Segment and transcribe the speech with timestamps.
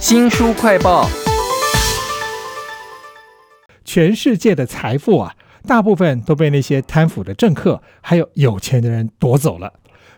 [0.00, 1.08] 新书快报：
[3.84, 5.34] 全世界的财富啊，
[5.66, 9.72] 大部分都被那些贪腐的政客还有有钱的人夺走了。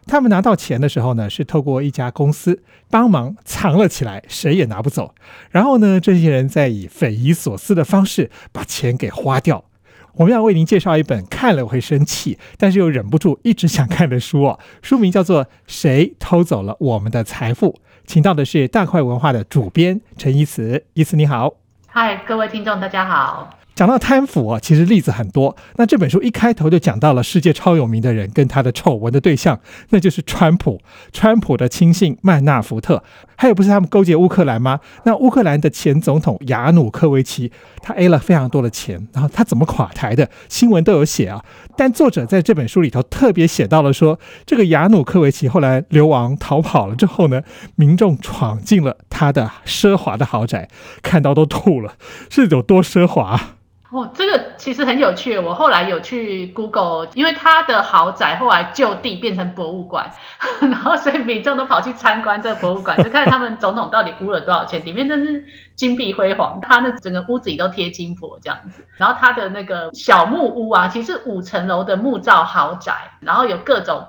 [0.06, 5.14] 他们拿到钱的时候呢，是透过一家公司帮忙藏了起来，谁也拿不走。
[5.50, 9.64] 然后呢，这些人再以匪夷所思的方式把钱给花掉。
[10.16, 14.58] 我们要为您介绍一本看了会生气，但是又忍不住一直想看的书哦。
[14.82, 17.72] 书名叫做《谁偷走了我们的财富》，
[18.06, 20.84] 请到的是大块文化的主编陈一慈。
[20.94, 21.54] 一慈你好，
[21.86, 23.59] 嗨，各位听众大家好。
[23.80, 25.56] 讲到贪腐啊，其实例子很多。
[25.76, 29.58] 那这本书一开头就讲到了世界超有名的人跟他的丑闻的对象，
[29.88, 30.82] 那就是川普。
[31.14, 33.02] 川普的亲信曼纳福特，
[33.36, 34.80] 还有不是他们勾结乌克兰吗？
[35.04, 41.42] 那乌克兰的前总统亚努科维奇，他 A 了非常多的钱，然后他怎么垮台的新闻都有写啊。
[41.74, 47.40] 但作者在这本书里头特别写到了说，这个亚努科维奇后来流亡逃跑了之后呢，
[47.76, 50.68] 民众闯进了他的奢华的豪宅，
[51.02, 51.94] 看到都吐了，
[52.28, 53.40] 是有多奢华？
[53.92, 55.36] 哦，这个其实很有趣。
[55.36, 60.08] 我后来有去 Google，因为他的豪宅后来就地变成博物馆，
[60.60, 64.84] 然后所以民众都跑去参观这个博物馆，就看他们总统到底估了多少钱。
[64.84, 68.86] 里面真是金碧辉煌，他那整个屋子里都贴金箔这样子。
[68.96, 74.06] 然后他的那个小木屋啊，其实五层楼的木造豪宅，然后有各种。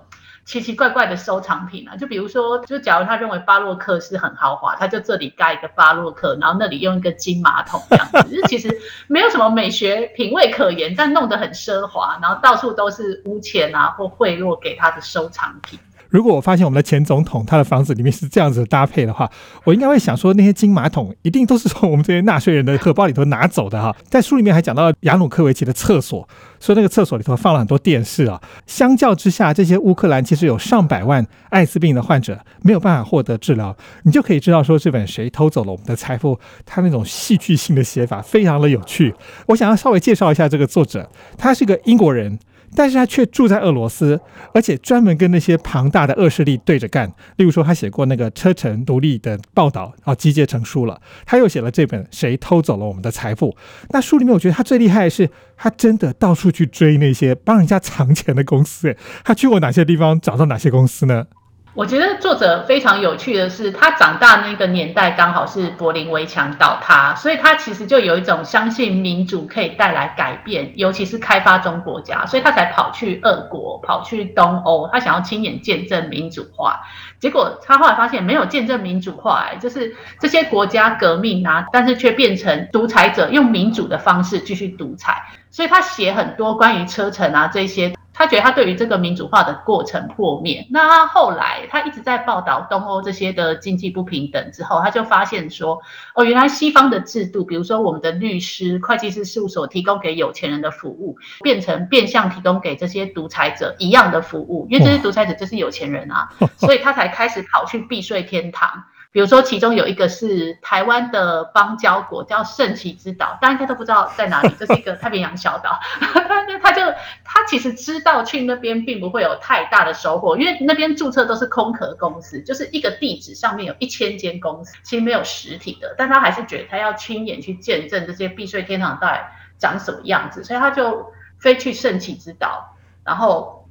[0.52, 8.69] 奇奇怪怪的收藏品啊，就比如说，就假如他认为巴洛克是很豪华，他就这里盖一个巴洛克，然后那里用一个金马桶这样子，其实
[9.07, 15.79] 没有什么美学品味可言，但弄得很奢华，然后到处都是污钱啊或贿赂给他的收藏品。
[16.12, 19.31] 如果我发现我们的前总统他的房子里面是这样子的搭配的话，
[19.64, 23.95] 我应该会想说，那些金马桶一定都是从我们这些纳税人的荷包里头拿走的哈。
[24.09, 26.28] 在书里面还讲到亚努科维奇的厕所，
[26.59, 28.42] 说那个厕所里头放了很多电视啊。
[28.68, 39.16] 相较之下，这些乌克兰其实有上百万艾滋病的患者没有办法获得治疗，你就可以知道说这本谁偷走了我们的财富，他那种戏剧性的写法非常的有趣。
[39.48, 42.38] 我想要稍微介绍一下这个作者，他是个英国人。
[42.75, 44.19] 但是他却住在俄罗斯，
[44.53, 47.12] 而且专门跟那些庞大的恶势力对着干。
[47.38, 51.01] 例如说，他写过那个车臣独立的报道，然后，集结成书了。
[51.25, 53.50] 他又写了这本《谁偷走了我们的财富》。
[53.90, 58.96] 那书里面，我觉得他最厉害的是，他真的到处去追那些帮人家藏钱的公司。
[59.23, 61.25] 他去过哪些地方，找到哪些公司呢？
[61.74, 76.82] 我觉得作者非常有趣的是，他长大那个年代刚好是柏林围墙倒塌，所以他其实就有一种相信民主可以带来改变，尤其是开发中国家，所以他才跑去俄国，跑去东欧，他想要亲眼见证民主化。
[77.22, 87.94] 结果他后来发现没有见证民主化，就是这些国家革命啊，但是却变成独裁者用民主的方式继续独裁，所以他写很多关于车臣啊这些。
[88.13, 90.66] 他觉得他对于这个民主化的过程破灭。
[90.69, 95.81] 那他后来他一直在报道东欧这些的经济不平等之后，他就发现说，
[96.16, 108.83] 哦，原来西方的制度，比如说我们的律师、会计师事务所提供给有钱人的服务，变成变相提供给这些独裁者一样的服务，因为这些独裁者就是有钱人啊，所以他才开始跑去避税天堂。
[109.13, 115.77] 比如说，其中有一个是台湾的邦交国，叫圣奇之岛，大家应该都不知道在哪里，这是一个太平洋小岛。
[115.99, 116.22] 他
[116.63, 116.81] 他就
[117.25, 125.93] 他其实知道去那边并不会有太大的收获，因为那边注册都是空壳公司，就是一个地址上面有一千间公司，其实没有实体的。
[125.97, 129.19] 但他还是觉得他要亲眼去见证这些避税天堂到底
[129.57, 133.67] 长什么样子，所以他就飞去圣奇之岛，然后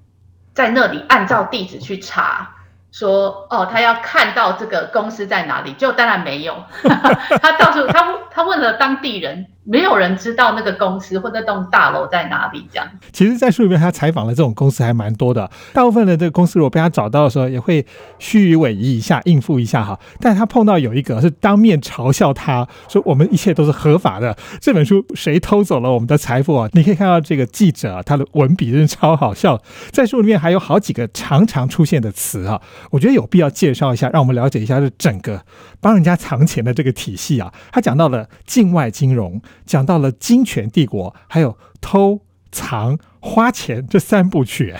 [0.53, 2.57] 在那里按照地址去查。
[2.93, 6.57] 说哦，他要看到这个公司在哪里，就当然没有。
[7.43, 9.47] 他到处他他问了当地人。
[9.65, 12.89] 没有人知道那个公司或那栋大楼在哪里，这样。
[13.13, 15.49] 其实，在书里面他采访的这种公司还蛮多的。
[15.75, 17.85] 大部分的这个公司，如果被他找到的时候，也会
[18.19, 20.01] 虚与委蛇一下，应付一下哈。
[20.19, 26.69] 但他碰到有一个是当面嘲笑他说：“我们一切都是合法的。”这本书谁偷走了我们的财富啊？
[26.73, 29.61] 你可以看到这个记者，他的文笔真是超好笑。
[29.93, 32.61] 在书里面还有好几个常常出现的词啊，
[32.91, 35.45] 我觉得有必要介绍一下，让我们了解一下这整个
[35.81, 37.53] 帮人家藏钱的这个体系啊。
[37.71, 39.41] 他讲到了境外金融。
[39.65, 42.21] 讲到了金权帝国，还有偷
[42.53, 44.75] 藏花钱这三部曲。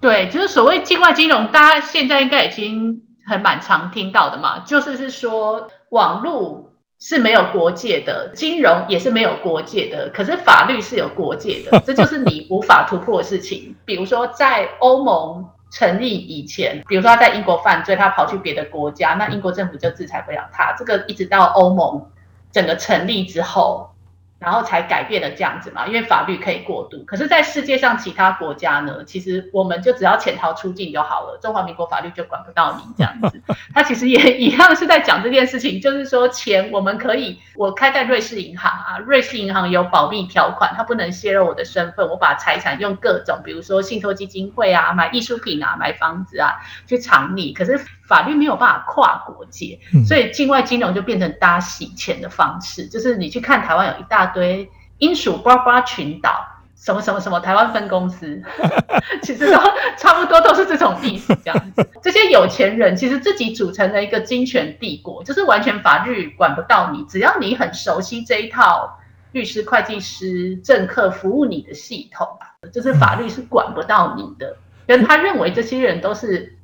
[0.00, 4.60] 对，就是所谓境外金融，大家现在应该已经很蛮常听到的嘛。
[4.60, 13.74] 就是是说，网络是没有国界的，金融也是没有国界的，可是法律是有国界的， 这就是你无法突破的事情。
[13.84, 20.72] 比如说，在欧盟成立以前，比如说他在英国犯罪，他跑去别的国家，那英国政府就制裁不了他。
[20.78, 22.06] 这个一直到欧盟
[22.52, 23.90] 整个成立之后。
[24.38, 27.02] 然后才改变了这样子嘛，因为法律可以过渡。
[27.04, 33.42] 可是，在世界上其他国家呢，其实我们就只要潜逃出境就好了，中华民国法律就管不到你这样子。
[33.74, 46.54] 他其实也一样是在讲这件事情，就是说钱我们可以，我开在瑞士银行啊，瑞士银行有保密条款，它不能泄露我的身份，我把财产用各种，比如说信托基金会啊，买艺术品啊，买房子啊
[46.86, 47.52] 去藏匿。
[47.52, 47.76] 可是
[48.06, 54.27] 法律没有办法跨国界，所以境外金融就变成大家洗钱的方式，就是你去看台湾有一大。
[54.28, 56.46] 堆英属呱呱群岛，
[56.76, 58.42] 什么什么什么台湾分公司，
[59.22, 59.58] 其实都
[59.96, 61.34] 差不多都是这种意思。
[61.44, 68.98] 这样子， 这些有钱人其实自己组成了一个金权帝国，就是完全法律管不到你，只要你很熟悉这一套
[69.32, 72.26] 律师、会计师、政客服务你的系统，
[72.72, 74.56] 就是法律是管不到你的。
[74.86, 76.56] 跟他认为这些人都是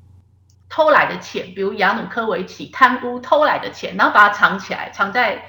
[0.69, 5.43] 偷来的钱，比如亚努科维奇贪污偷来的钱，然后把它藏起来，藏在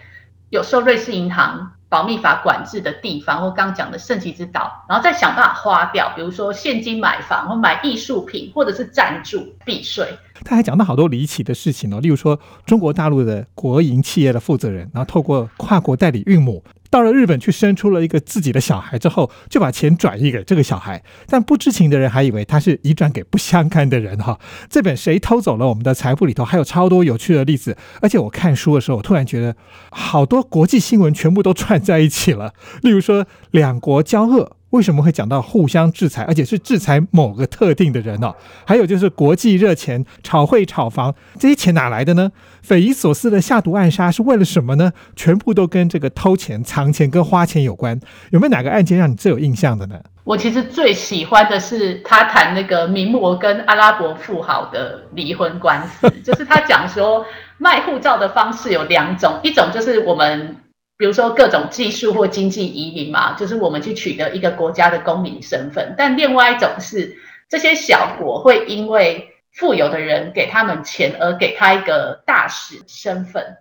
[0.50, 1.72] 有时候瑞士银行。
[1.88, 10.08] 保密法管制的地方，或刚讲的圣旗之岛，然后再想办法花掉，比如说现金买房，或买艺术品，或者是赞助避税。
[10.44, 16.64] 他还讲到好多离奇的事情哦，例如说中国大陆的国营企业的负责人，然后透过跨国代理孕母。
[16.96, 24.40] 到了日本去生出了一个自己的小孩之后，就把钱转移给这个小孩，但不知情的人还以为他是移转给不相干的人哈。
[24.72, 29.58] 这本谁偷走了我们的财富里头还有超多有趣的例子，而且我看书的时候，我突然觉得
[29.92, 34.56] 好多国际新闻全部都串在一起了，例如说两国交恶。
[34.72, 38.34] 为什么会讲到互相制裁，而且是制裁某个特定的人呢？
[38.66, 42.30] 还有就是国际热钱炒汇炒房，这些钱哪来的呢？
[42.62, 44.92] 匪夷所思的下毒暗杀是为了什么呢？
[45.16, 47.98] 全部都跟这个偷钱、藏钱跟花钱有关。
[48.32, 49.98] 有没有哪个案件让你最有印象的呢？
[50.26, 57.24] 我其实最喜欢的是他谈那个名模跟阿拉伯富豪的离婚官司， 就是他讲说
[57.60, 60.58] 卖护照的方式有两种，一种就是我们。
[60.98, 65.94] 比如说各种技术或经济移民嘛，就是我们去取得一个国家的公民身份。
[65.98, 67.18] 但另外一种是，
[67.50, 73.58] 这些小国会因为富有的人给他们钱而给他一个大使身份。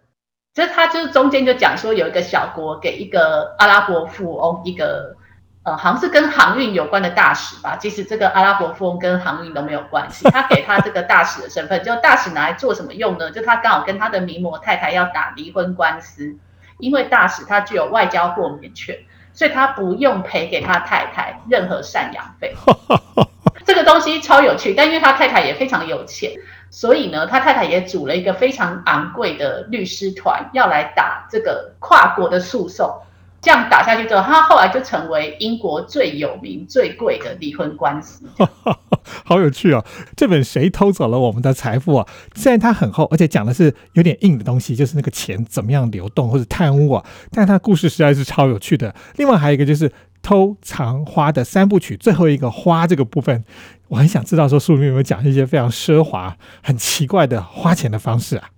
[0.54, 5.16] 就是他就是中间就讲说，有一个小国给一个阿拉伯富翁一个
[5.64, 7.74] 呃，好像是跟航运有关的大使吧。
[7.74, 13.32] 即使这个阿拉伯富翁跟航运都没有关系， 他给他这个大使的身份，就大使拿来做什么用呢？
[13.32, 16.36] 就他刚好跟他的名模太太要打离婚官司。
[16.78, 18.96] 因为大使他具有外交豁免权，
[19.32, 22.54] 所以他不用赔给他太太任何赡养费。
[23.64, 26.32] 这个东西超有趣，但因为他太太也非常有钱，
[26.70, 32.94] 所以呢，他太太也组了一个非常昂贵的律师团，要来打这个跨国的诉讼。
[33.44, 38.24] 这样打下去之后，他后来就成为英国最有名、最贵的离婚官司。
[39.22, 39.84] 好有趣哦！
[40.16, 48.94] 这本《谁偷走了我们的财富》啊，虽然它很厚，而且讲的是有点硬的东西，就是那个钱怎么样流动或者贪污啊，但它故事实在是超有趣的。
[49.16, 49.92] 另外还有一个就是
[50.22, 53.44] 偷藏花的三部曲，最后一个花这个部分，
[53.88, 58.48] 我很想知道说书里面有没有讲一些非常奢华、很奇怪的花钱的方式啊？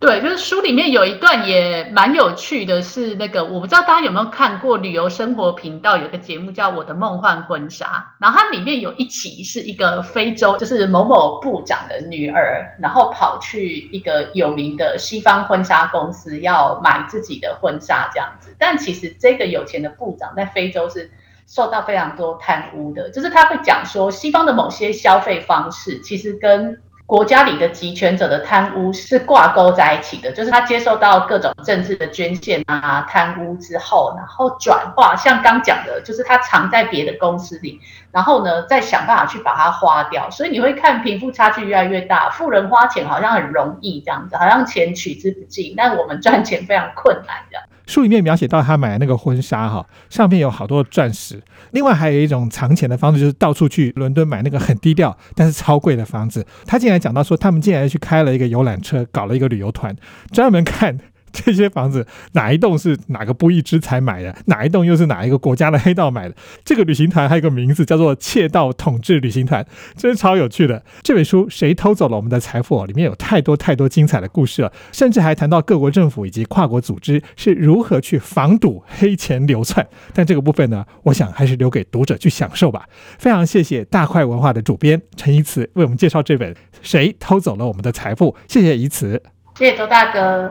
[0.00, 7.86] 对，就是书里面有一段也蛮有趣的，是那个我不知道大家有没有看过旅游生活频道有个节目叫《我的梦幻婚纱》，
[8.20, 21.10] 然后它里面有一集是一个非洲，就是某某部长的女儿，然后跑去一个有名的西方婚纱公司要买自己的婚纱这样子，但其实这个有钱的部长在非洲是
[21.46, 26.78] 受到非常多贪污的，就是他会讲说西方的某些消费方式其实跟。
[27.06, 37.78] 国家里的集权者的贪污是挂钩在一起的，就是他接受到各种政治的捐献啊、贪污之后，然后转化，像刚讲的，就是他藏在别的公司里，
[38.10, 40.30] 然后呢，再想办法去把它花掉。
[40.30, 47.64] 所以你会看贫富差距越来越大，富人花钱好像很容易这样子，好像钱取之不尽，但我们赚钱非常困难这样。
[47.86, 51.42] 书里面描写到他买那个婚纱，哈，上面有好多钻石。
[51.72, 56.46] 另外还有一种藏钱的方式，就是到处去伦敦买那个很低调但是超贵的房子。
[56.66, 59.94] 他竟然讲到说，他们竟然去开了一个游览车，搞了一个旅游团，
[60.32, 60.98] 专门看。
[61.34, 64.34] 这些房子哪一栋是哪个不义之财买的？
[64.46, 66.34] 哪一栋又是哪一个国家的黑道买的？
[66.64, 70.82] 这个旅行团还有个名字叫做“窃盗统治旅行团”，真是超有趣的。
[71.02, 79.86] 这本书《谁偷走了我们的财富》里面有太多太多精彩的故事了，甚至还谈到各国政府以及跨国组织是如何去防堵黑钱流窜。
[80.12, 82.88] 但这个部分呢，我想还是留给读者去享受吧。
[83.18, 89.20] 非常谢谢大块文化的主编陈怡慈为我们介绍这本《谁偷走了我们的财富》，谢谢怡慈，
[89.56, 90.50] 谢谢周大哥。